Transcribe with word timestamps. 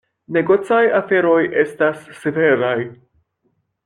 Negocaj 0.35 0.79
aferoj 0.99 1.43
estas 1.63 2.01
severaj. 2.21 2.75